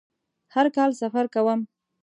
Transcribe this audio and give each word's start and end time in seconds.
هر 0.53 0.65
کال 0.75 0.91
سفر 1.01 1.25
کوم 1.33 1.59